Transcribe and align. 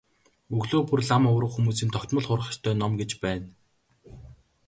Өглөө 0.57 0.81
бүр 0.89 1.01
лам 1.09 1.23
хувраг 1.29 1.51
хүмүүсийн 1.53 1.93
тогтмол 1.95 2.25
хурах 2.27 2.51
ёстой 2.53 2.73
ном 2.77 2.93
гэж 2.99 3.11
байна. 3.23 3.49